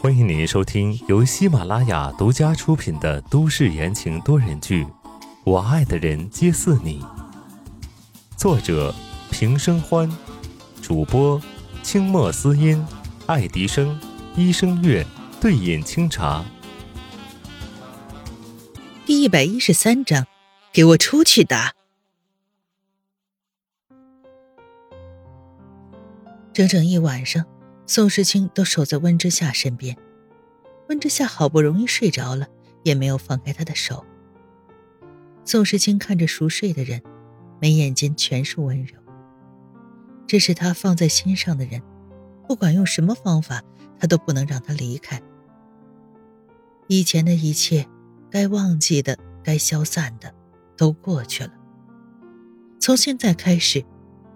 [0.00, 4.84] 欢迎您收听由喜马拉雅独家出品的都市言情多人剧
[5.44, 7.00] 《我爱的人皆似你》，
[8.36, 8.92] 作者
[9.30, 10.10] 平生欢，
[10.82, 11.40] 主播
[11.84, 12.84] 清墨思音、
[13.26, 13.96] 爱迪生、
[14.34, 15.06] 一生月、
[15.40, 16.44] 对饮清茶。
[19.06, 20.26] 第一百一十三章，
[20.72, 21.72] 给我出去打！
[26.52, 27.44] 整整一晚上。
[27.86, 29.96] 宋时清都守在温之夏身边，
[30.88, 32.46] 温之夏好不容易睡着了，
[32.82, 34.04] 也没有放开他的手。
[35.44, 37.02] 宋时清看着熟睡的人，
[37.60, 38.94] 眉眼间全是温柔。
[40.26, 41.82] 这是他放在心上的人，
[42.48, 43.62] 不管用什么方法，
[43.98, 45.20] 他都不能让他离开。
[46.88, 47.86] 以前的一切，
[48.30, 50.34] 该忘记的、该消散的，
[50.76, 51.52] 都过去了。
[52.80, 53.84] 从现在开始，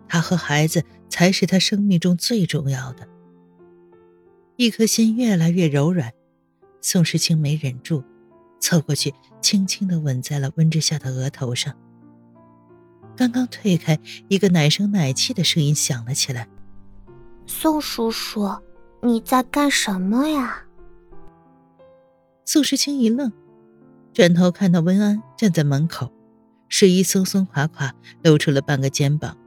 [0.07, 3.09] 他和孩子才是他生命中最重要的。
[4.59, 6.13] 一颗心越来越柔软，
[6.81, 8.03] 宋时清没忍住，
[8.59, 11.73] 凑过去，轻轻的吻在了温之夏的额头上。
[13.17, 16.49] 刚刚退开，一个奶声奶气的声音响了起来
[17.47, 18.51] ：“宋叔叔，
[19.01, 20.65] 你在干什么呀？”
[22.45, 23.31] 宋时清一愣，
[24.13, 26.13] 转头看到温安站在门口，
[26.69, 29.39] 睡衣松松垮垮，露出了半个肩膀，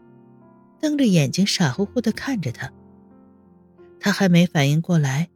[0.80, 2.72] 瞪着眼睛傻乎乎的看着他。
[4.04, 5.30] 他还没反应过来，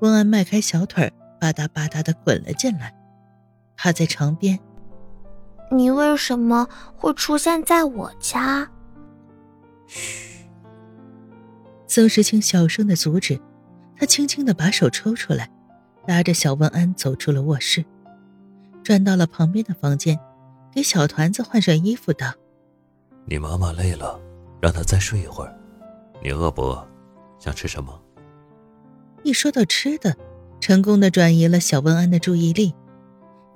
[0.00, 2.94] 温安迈开小腿，吧嗒吧嗒的滚了进来，
[3.76, 4.58] 趴在床边。
[5.72, 8.70] 你为什么会出现在我家？
[9.88, 10.46] 嘘。
[11.88, 13.40] 曾时清小声的阻止，
[13.96, 15.50] 他轻轻的把手抽出来，
[16.06, 17.84] 拉着小温安走出了卧室，
[18.84, 20.16] 转到了旁边的房间，
[20.72, 22.32] 给小团子换上衣服，道
[23.26, 24.20] ：“你妈妈累了，
[24.60, 25.52] 让她再睡一会儿。
[26.22, 26.86] 你饿不饿？”
[27.38, 28.00] 想吃什么？
[29.22, 30.16] 一说到吃的，
[30.60, 32.74] 成功的转移了小温安的注意力。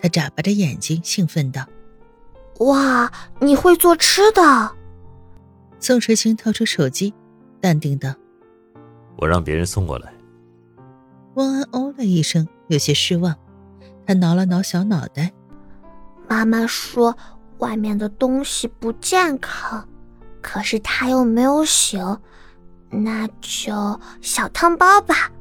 [0.00, 1.66] 他眨巴着眼睛，兴奋道
[2.60, 4.72] ：“哇，你会做吃的！”
[5.78, 7.14] 宋时清掏出手机，
[7.60, 8.14] 淡定道
[9.16, 10.12] ：“我让别人送过来。”
[11.34, 13.34] 温安哦了一声，有些失望。
[14.06, 15.32] 他挠了挠小脑袋
[16.28, 17.16] ：“妈妈说
[17.58, 19.88] 外面的东西不健康，
[20.42, 22.18] 可是他又没有醒。”
[22.90, 25.32] 那就小汤包吧。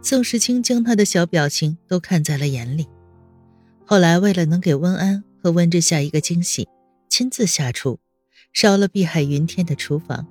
[0.00, 2.86] 宋时清将他的小表情都看在了眼里。
[3.84, 6.68] 后来为了能给温安和温之夏一个惊喜，
[7.08, 7.98] 亲自下厨，
[8.52, 10.26] 烧了碧海云天的厨房。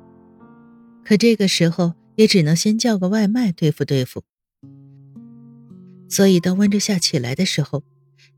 [1.03, 4.23] 可这个时候也只能先叫个外卖对付对付。
[6.09, 7.84] 所以当温之夏起来的时候，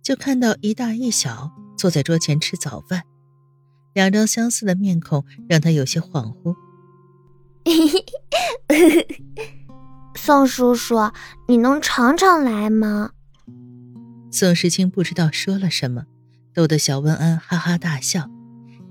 [0.01, 3.03] 就看到一大一小坐在桌前吃早饭，
[3.93, 6.55] 两张相似的面孔让他有些恍惚。
[10.15, 10.95] 宋叔叔，
[11.47, 13.11] 你能常常来吗？
[14.31, 16.05] 宋时清不知道说了什么，
[16.53, 18.29] 逗得小温安哈哈大笑，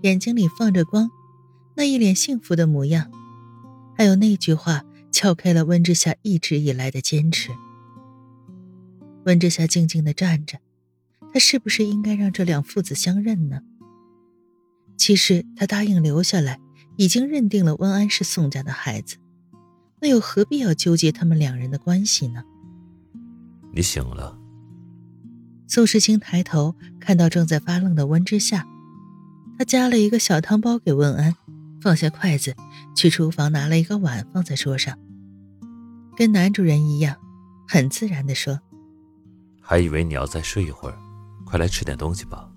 [0.02, 1.10] 眼睛里放着光，
[1.76, 3.10] 那一脸幸福的模样。
[3.96, 7.50] 还有那句话，撬开了温之夏一直以来的坚持。
[9.24, 10.58] 温之夏静静的站着，
[11.32, 13.60] 他是不是应该让这两父子相认呢？
[14.96, 16.60] 其实他答应留下来。
[16.98, 19.18] 已经认定了温安是宋家的孩子，
[20.00, 22.42] 那又何必要纠结他们两人的关系呢？
[23.72, 24.36] 你醒了。
[25.68, 28.66] 宋时清抬头看到正在发愣的温之夏，
[29.56, 31.36] 他夹了一个小汤包给温安，
[31.80, 32.56] 放下筷子，
[32.96, 34.98] 去厨房拿了一个碗放在桌上，
[36.16, 37.16] 跟男主人一样，
[37.68, 38.58] 很自然地说
[39.62, 40.98] ：“还以为你要再睡一会儿，
[41.46, 42.50] 快来吃点东西吧。”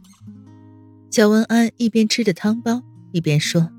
[1.11, 2.81] 小温安一边吃着汤包，
[3.11, 3.71] 一边说。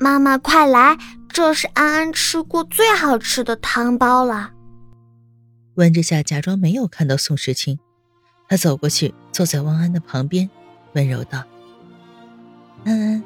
[0.00, 0.96] 妈妈，快来！
[1.28, 4.52] 这是安安吃过最好吃的汤包了。
[5.74, 7.78] 温之夏假装没有看到宋时清，
[8.48, 10.50] 他走过去，坐在汪安的旁边，
[10.94, 11.44] 温柔道
[12.84, 13.22] ：“安安，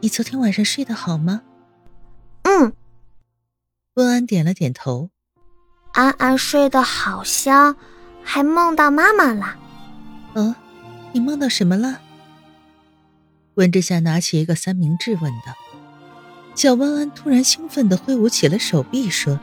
[0.00, 1.42] 你昨天晚上睡得好吗
[2.44, 2.72] ？”“嗯。”
[3.94, 5.10] 温安点了点头。
[5.92, 7.74] 安安睡得好香，
[8.22, 9.56] 还梦到妈妈了。
[10.34, 10.54] 哦，
[11.12, 12.00] 你梦到什么了？
[13.54, 15.52] 温之夏拿起一个三明治，问道。
[16.56, 19.38] 小温安突然兴奋地挥舞起了手臂，说：“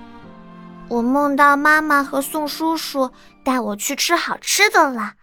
[0.90, 3.12] 我梦到妈妈和宋叔叔
[3.46, 5.14] 带我去吃好吃的了，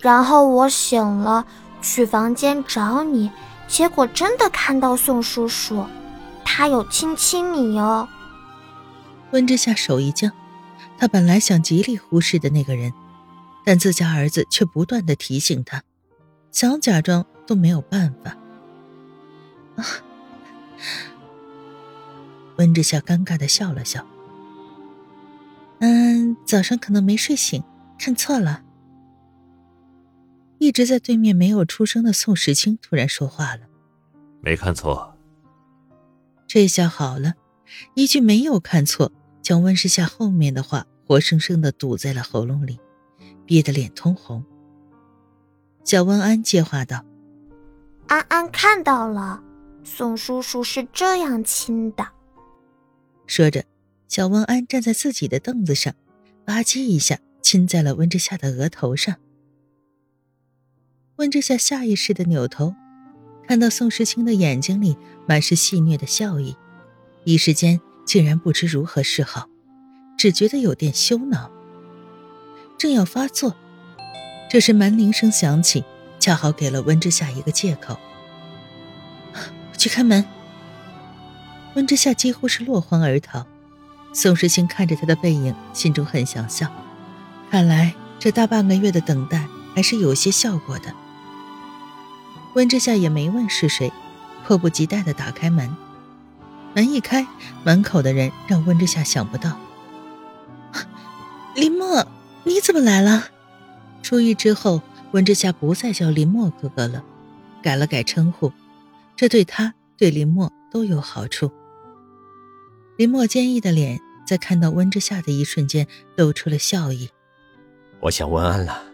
[0.00, 1.46] 然后我醒了，
[1.80, 3.30] 去房间找你，
[3.66, 5.86] 结果真的看到宋叔叔，
[6.44, 8.06] 他有亲亲你哦。”
[9.32, 10.30] 温之夏手一僵，
[10.98, 12.92] 他本来想极力忽视的那个人，
[13.64, 15.82] 但自家儿子却不断的提醒他，
[16.52, 18.36] 想假装都没有办法。
[19.76, 19.86] 啊！
[22.60, 24.06] 温之夏尴尬的笑了笑，
[25.78, 27.64] 嗯，早上可能没睡醒，
[27.98, 28.62] 看错了。
[30.58, 33.62] 一直在对面没有出声的宋时清突然说话了
[34.44, 35.16] ：“没看错。”
[36.46, 37.32] 这下好了，
[37.94, 39.10] 一句没有看错，
[39.40, 42.78] 将温世夏后面的话活生生的堵在了喉咙里，
[43.46, 44.44] 憋得脸通红。
[45.82, 47.02] 小温安接话道
[48.06, 49.42] ：“安安看到了，
[49.82, 52.06] 宋叔叔是这样亲的。”
[53.30, 53.64] 说着，
[54.08, 55.94] 小温安站在自己的凳子上，
[56.44, 59.18] 吧唧一下亲在了温之夏的额头上。
[61.14, 62.74] 温之夏下意识的扭头，
[63.46, 64.96] 看到宋时清的眼睛里
[65.28, 66.56] 满是戏谑的笑意，
[67.22, 69.48] 一时间竟然不知如何是好，
[70.18, 71.52] 只觉得有点羞恼。
[72.76, 73.54] 正要发作，
[74.50, 75.84] 这时门铃声响起，
[76.18, 77.96] 恰好给了温之夏一个借口。
[79.78, 80.26] 去开门。
[81.74, 83.46] 温之夏几乎是落荒而逃，
[84.12, 86.70] 宋时清看着他的背影，心中很想笑，
[87.50, 90.92] 看来这大半个月的等待还是有些效果的。
[92.54, 93.92] 温之夏也没问是谁，
[94.44, 95.76] 迫不及待地打开门。
[96.74, 97.26] 门一开，
[97.64, 99.56] 门口的人让温之夏想不到。
[101.54, 102.06] 林墨，
[102.44, 103.28] 你怎么来了？
[104.02, 104.82] 出狱之后，
[105.12, 107.04] 温之夏不再叫林墨哥哥了，
[107.62, 108.52] 改了改称呼，
[109.14, 111.50] 这对他对林墨都有好处。
[113.00, 115.88] 林墨坚毅的脸在看到温之夏的一瞬间
[116.18, 117.08] 露出了笑意。
[117.98, 118.84] 我想温安了。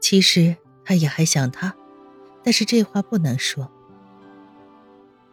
[0.00, 0.54] 其实
[0.84, 1.74] 他也还想他。
[2.42, 3.72] 但是这话不能说。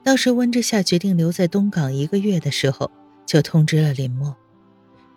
[0.01, 2.89] 当时温之夏决定留在东港一个月的时候，
[3.25, 4.33] 就通知了林墨，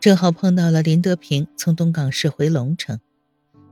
[0.00, 2.98] 正好碰到了林德平从东港市回龙城，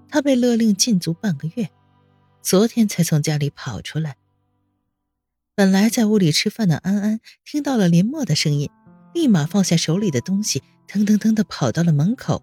[0.08, 1.68] 他被勒令禁足半个月，
[2.40, 4.18] 昨天才从家里跑出来。
[5.54, 8.70] 本来在屋里吃饭的安安听到了林墨的声音，
[9.12, 12.42] 立马放下手里的东西，腾腾腾的跑到了门口，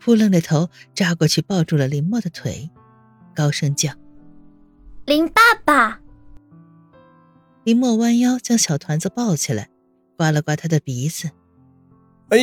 [0.00, 2.68] 扑棱着头扎过去抱住了林墨的腿，
[3.36, 3.92] 高声叫。
[5.06, 6.00] 林爸爸，
[7.62, 9.68] 林墨弯腰将小团子抱起来，
[10.16, 11.30] 刮了刮他的鼻子。
[12.30, 12.38] 哎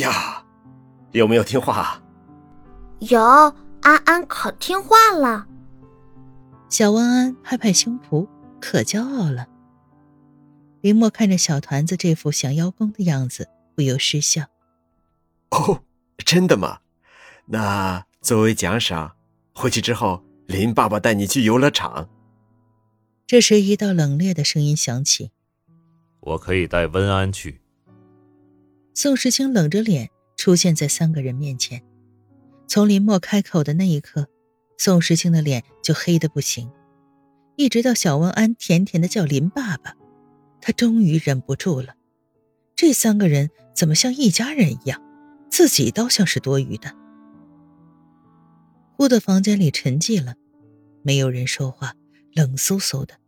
[0.00, 0.44] 呀，
[1.12, 2.02] 有没有听话？
[2.98, 3.20] 有，
[3.82, 5.46] 安安可听话了。
[6.68, 8.26] 小安安拍拍胸脯，
[8.62, 9.48] 可骄傲了。
[10.80, 14.44] 林墨看着小团子这副想邀功的样子，不由失笑。
[15.50, 15.82] 哦，
[16.24, 16.78] 真的吗？
[17.46, 19.16] 那作为奖赏，
[19.52, 20.22] 回去之后。
[20.46, 22.10] 林爸爸带你去游乐场。
[23.26, 25.30] 这时，一道冷冽的声音响起
[26.20, 27.60] ：“我可以带温安去。”
[28.92, 31.82] 宋时清冷着脸出现在三个人面前。
[32.66, 34.28] 从林墨开口的那一刻，
[34.76, 36.70] 宋时清的脸就黑的不行。
[37.56, 39.94] 一直到小温安甜甜的叫林爸爸，
[40.60, 41.94] 他终于忍不住了。
[42.74, 45.00] 这三个人怎么像一家人一样？
[45.50, 46.96] 自己倒像是多余的。
[48.96, 50.36] 忽的房间里沉寂了，
[51.02, 51.94] 没有人说话，
[52.32, 53.18] 冷飕飕的。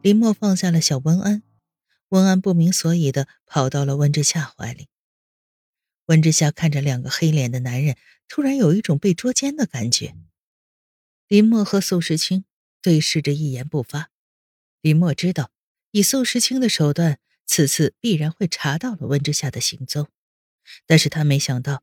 [0.00, 1.42] 林墨放下了小温安，
[2.10, 4.86] 温安不明所以的跑到了温之夏怀里。
[6.06, 7.96] 温之夏看着两个黑脸的男人，
[8.28, 10.14] 突然有一种被捉奸的感觉。
[11.26, 12.44] 林墨和宋时清
[12.86, 14.12] 对视着，一言不发。
[14.80, 15.50] 林墨知道，
[15.90, 20.06] 以宋时清的手段，此次必然会查到了温之夏的行踪，
[20.86, 21.82] 但是他没想到。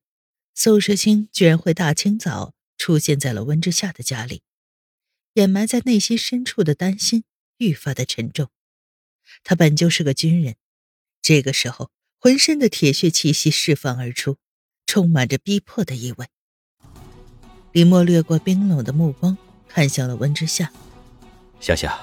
[0.56, 4.44] 宋时清居然会大清早出现在了温之夏的家里，
[5.34, 7.26] 掩埋在内心深处的担心
[7.58, 8.50] 愈发的沉重。
[9.44, 10.56] 他本就是个军人，
[11.22, 14.38] 这个时候浑身的铁血气息释放而出，
[14.86, 16.28] 充满着逼迫的意味。
[17.74, 20.72] 李默掠过冰冷的目光，看向了温之夏
[21.64, 21.98] ：“夏夏，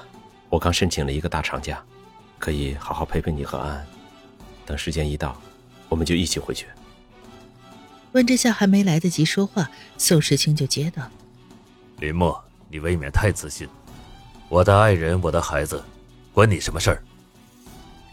[0.48, 1.84] 我刚申请了一个大长假，
[2.38, 3.86] 可以好好陪陪你和安安。
[4.64, 5.38] 等时间一到，
[5.90, 6.66] 我们就一起回去。”
[8.12, 11.02] 温之夏还没来得及说话，宋时清就接道
[12.00, 13.68] ：“林墨，你未免太自信。
[14.48, 15.84] 我的爱人，我的孩子，
[16.32, 17.02] 关你什么事儿？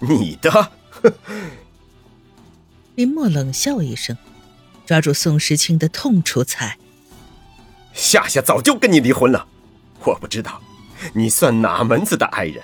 [0.02, 0.72] 你的。
[2.96, 4.18] ”林墨冷笑一声，
[4.86, 6.78] 抓住宋时清的痛处才
[7.96, 9.48] ：“夏夏早就跟你离婚了，
[10.04, 10.62] 我不知道
[11.14, 12.64] 你算哪门子的爱人。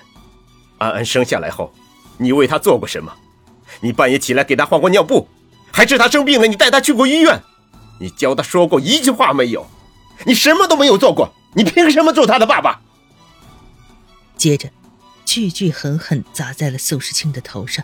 [0.77, 1.73] 安安生下来后，
[2.17, 3.13] 你为她做过什么？
[3.81, 5.27] 你半夜起来给她换过尿布？”
[5.75, 7.41] 还是他生病了，你带他去过医院，
[7.99, 9.65] 你教他说过一句话没有？
[10.23, 12.79] 你什么都没有做过，你凭什么做他的爸爸？
[14.37, 14.69] 接着，
[15.25, 17.83] 句句狠狠砸在了宋时清的头上。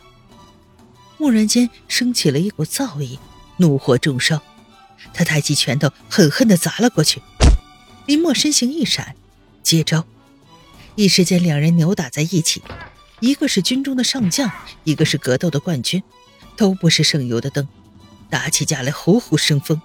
[1.17, 3.17] 蓦然间升起了一股燥意，
[3.57, 4.39] 怒火中烧，
[5.11, 7.23] 他抬起拳头狠狠地砸了过去。
[8.05, 9.15] 林墨身形一闪，
[9.63, 10.05] 接招，
[10.99, 12.61] 一时间两人扭打在一起，
[13.21, 14.51] 一个是军中的上将，
[14.83, 16.03] 一个是格斗的冠军，
[16.57, 17.65] 都不是省油的灯。
[18.29, 19.81] 打起架来虎虎生风。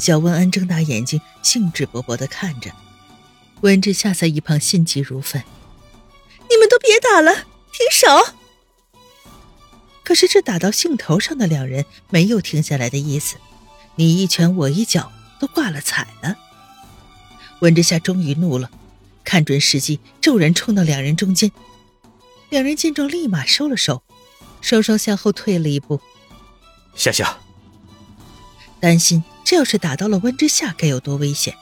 [0.00, 2.70] 小温安睁大眼睛，兴致勃勃地看着。
[3.60, 5.42] 温之夏在一旁心急如焚
[6.48, 8.32] ：“你们都别打了，停手！”
[10.02, 13.36] 可是这打到兴头上的两人没有停下来的意思，
[13.96, 16.34] 你一拳我一脚，都挂了彩了。
[17.60, 18.70] 温之夏终于怒了，
[19.26, 21.50] 看准时机，骤然冲到两人中间。
[22.48, 24.04] 两人见状，立马收了手，
[24.60, 26.00] 双双向后退了一步。
[26.94, 27.36] 夏夏，
[28.78, 31.54] 担心这要是打到了温之夏，该有多危险。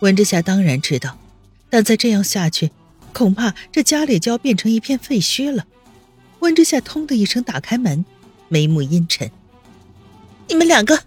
[0.00, 1.16] 温之夏当然知道，
[1.70, 2.72] 但再这样下去，
[3.14, 5.64] 恐怕这家里就要变成一片废墟了。
[6.40, 8.04] 温之夏通的一声打开门，
[8.48, 9.30] 眉目阴沉
[10.48, 11.04] ：“你们两个，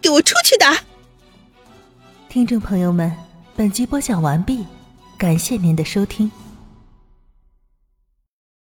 [0.00, 0.82] 给我出去打！”
[2.30, 3.14] 听众朋友们，
[3.54, 4.64] 本集播讲完毕，
[5.18, 6.30] 感谢您的收听。